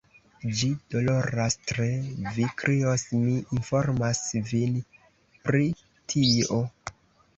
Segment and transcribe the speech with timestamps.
[0.59, 1.85] Ĝi doloras tre;
[2.37, 4.77] vi krios, mi informas vin
[5.45, 5.63] pri
[6.15, 6.59] tio.